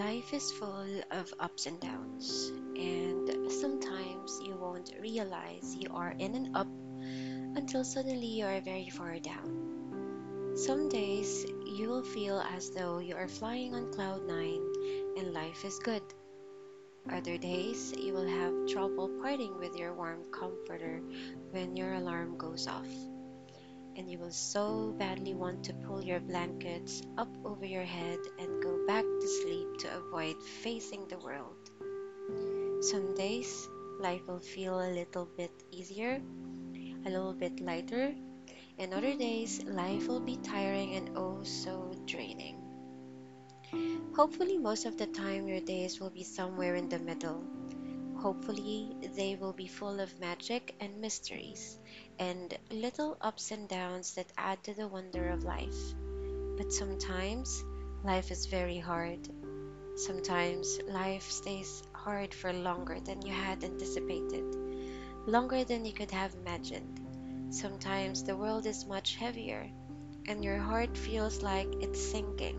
[0.00, 6.34] Life is full of ups and downs, and sometimes you won't realize you are in
[6.34, 6.72] an up
[7.54, 10.56] until suddenly you are very far down.
[10.56, 14.64] Some days you will feel as though you are flying on cloud nine
[15.18, 16.02] and life is good.
[17.12, 21.02] Other days you will have trouble parting with your warm comforter
[21.50, 22.88] when your alarm goes off
[24.00, 28.62] and you will so badly want to pull your blankets up over your head and
[28.62, 31.68] go back to sleep to avoid facing the world.
[32.82, 33.68] Some days
[34.00, 36.18] life will feel a little bit easier,
[37.04, 38.14] a little bit lighter,
[38.78, 42.56] and other days life will be tiring and oh so draining.
[44.16, 47.44] Hopefully, most of the time, your days will be somewhere in the middle.
[48.22, 51.78] Hopefully, they will be full of magic and mysteries
[52.18, 55.94] and little ups and downs that add to the wonder of life.
[56.58, 57.64] But sometimes
[58.04, 59.26] life is very hard.
[59.96, 64.44] Sometimes life stays hard for longer than you had anticipated,
[65.26, 67.00] longer than you could have imagined.
[67.54, 69.70] Sometimes the world is much heavier,
[70.28, 72.58] and your heart feels like it's sinking,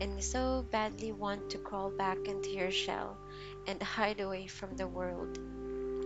[0.00, 3.18] and so badly want to crawl back into your shell
[3.66, 5.38] and hide away from the world.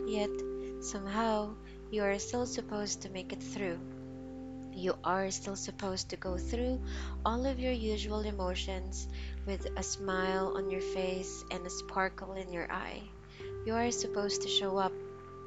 [0.06, 0.30] Yet,
[0.80, 1.54] somehow,
[1.90, 3.78] you are still supposed to make it through.
[4.74, 6.82] You are still supposed to go through
[7.24, 9.06] all of your usual emotions
[9.46, 13.02] with a smile on your face and a sparkle in your eye.
[13.64, 14.92] You are supposed to show up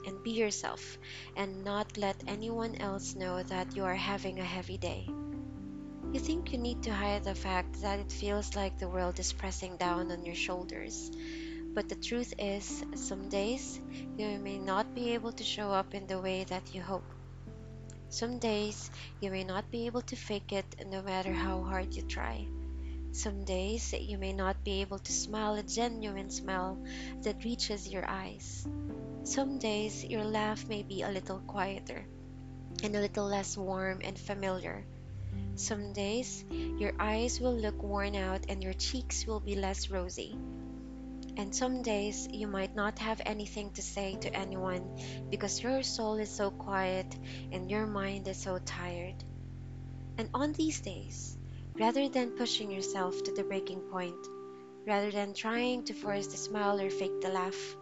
[0.05, 0.97] and be yourself
[1.35, 5.05] and not let anyone else know that you are having a heavy day.
[6.17, 9.31] You think you need to hide the fact that it feels like the world is
[9.31, 11.11] pressing down on your shoulders
[11.77, 13.79] but the truth is, some days
[14.17, 17.05] you may not be able to show up in the way that you hope.
[18.09, 18.89] Some days
[19.21, 22.47] you may not be able to fake it no matter how hard you try.
[23.11, 26.81] Some days you may not be able to smile a genuine smile
[27.21, 28.67] that reaches your eyes.
[29.21, 32.07] Some days your laugh may be a little quieter
[32.81, 34.83] and a little less warm and familiar.
[35.55, 40.37] Some days your eyes will look worn out and your cheeks will be less rosy.
[41.37, 44.97] And some days you might not have anything to say to anyone
[45.29, 47.15] because your soul is so quiet
[47.51, 49.23] and your mind is so tired.
[50.17, 51.37] And on these days,
[51.75, 54.17] rather than pushing yourself to the breaking point,
[54.87, 57.75] rather than trying to force the smile or fake the laugh,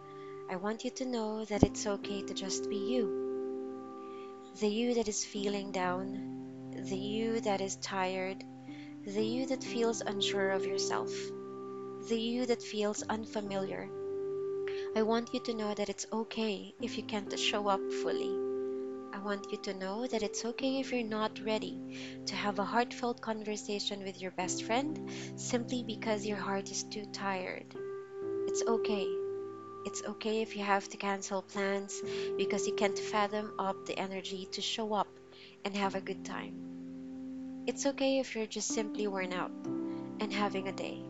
[0.50, 4.52] I want you to know that it's okay to just be you.
[4.60, 6.45] The you that is feeling down,
[6.76, 8.44] the you that is tired,
[9.04, 11.10] the you that feels unsure of yourself
[12.08, 13.88] the you that feels unfamiliar.
[14.94, 18.30] I want you to know that it's okay if you can't show up fully.
[19.12, 22.64] I want you to know that it's okay if you're not ready to have a
[22.64, 27.74] heartfelt conversation with your best friend simply because your heart is too tired.
[28.46, 29.08] It's okay.
[29.84, 32.00] It's okay if you have to cancel plans
[32.36, 35.08] because you can't fathom up the energy to show up
[35.66, 36.54] and have a good time.
[37.66, 39.50] It's okay if you're just simply worn out
[40.20, 41.02] and having a day.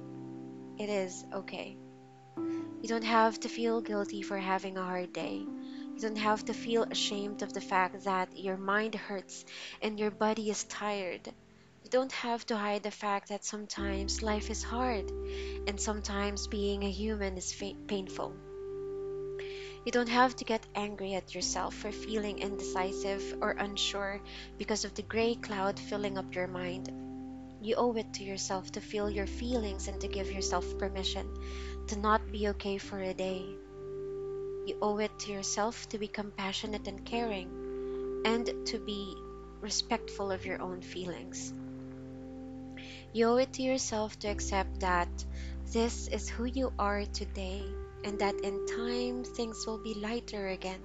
[0.79, 1.77] It is okay.
[2.39, 5.45] You don't have to feel guilty for having a hard day.
[5.45, 9.45] You don't have to feel ashamed of the fact that your mind hurts
[9.83, 11.27] and your body is tired.
[11.85, 15.11] You don't have to hide the fact that sometimes life is hard
[15.69, 18.35] and sometimes being a human is fa- painful.
[19.87, 24.21] You don't have to get angry at yourself for feeling indecisive or unsure
[24.59, 26.91] because of the gray cloud filling up your mind.
[27.63, 31.33] You owe it to yourself to feel your feelings and to give yourself permission
[31.87, 33.47] to not be okay for a day.
[34.67, 39.15] You owe it to yourself to be compassionate and caring and to be
[39.61, 41.53] respectful of your own feelings.
[43.13, 45.25] You owe it to yourself to accept that
[45.71, 47.63] this is who you are today
[48.07, 50.81] and that in time things will be lighter again.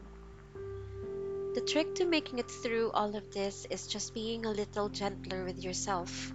[1.55, 5.45] The trick to making it through all of this is just being a little gentler
[5.45, 6.34] with yourself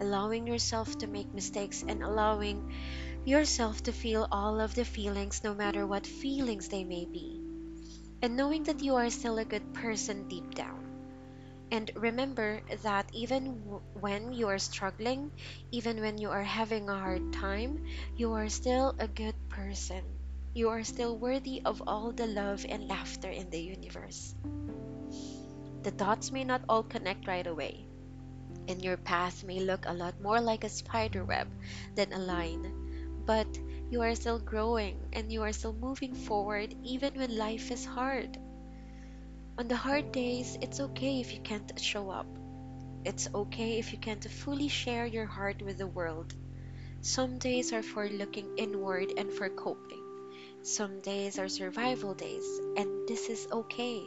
[0.00, 2.72] allowing yourself to make mistakes and allowing
[3.24, 7.42] yourself to feel all of the feelings, no matter what feelings they may be,
[8.22, 10.84] and knowing that you are still a good person deep down.
[11.70, 15.30] And remember that even w- when you are struggling,
[15.70, 17.84] even when you are having a hard time,
[18.16, 20.17] you are still a good person.
[20.58, 24.34] You are still worthy of all the love and laughter in the universe.
[25.84, 27.86] The dots may not all connect right away,
[28.66, 31.46] and your path may look a lot more like a spider web
[31.94, 33.22] than a line.
[33.24, 33.46] But
[33.88, 38.36] you are still growing and you are still moving forward even when life is hard.
[39.58, 42.26] On the hard days, it's okay if you can't show up.
[43.04, 46.34] It's okay if you can't fully share your heart with the world.
[47.00, 50.07] Some days are for looking inward and for coping.
[50.62, 54.02] Some days are survival days, and this is okay.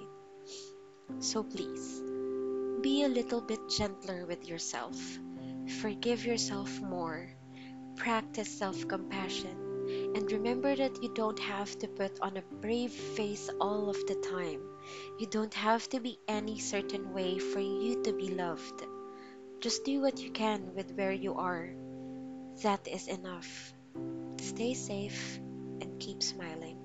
[1.20, 2.02] So please,
[2.82, 4.98] be a little bit gentler with yourself.
[5.80, 7.30] Forgive yourself more.
[7.96, 9.56] Practice self compassion.
[10.14, 14.16] And remember that you don't have to put on a brave face all of the
[14.16, 14.62] time.
[15.20, 18.84] You don't have to be any certain way for you to be loved.
[19.62, 21.70] Just do what you can with where you are.
[22.64, 23.74] That is enough.
[24.38, 25.40] Stay safe
[26.02, 26.81] keep smiling.